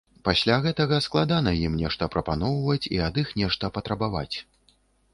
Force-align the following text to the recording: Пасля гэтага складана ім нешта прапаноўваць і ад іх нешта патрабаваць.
Пасля 0.27 0.55
гэтага 0.63 0.97
складана 1.07 1.53
ім 1.67 1.77
нешта 1.83 2.03
прапаноўваць 2.17 2.81
і 2.97 3.03
ад 3.11 3.23
іх 3.25 3.39
нешта 3.45 3.75
патрабаваць. 3.81 4.37